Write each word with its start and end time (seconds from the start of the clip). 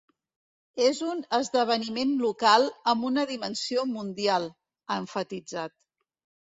“És 0.85 1.01
un 1.11 1.19
esdeveniment 1.39 2.15
local 2.23 2.67
amb 2.95 3.07
una 3.13 3.29
dimensió 3.35 3.87
mundial”, 3.95 4.53
ha 4.93 5.03
emfatitzat. 5.07 5.81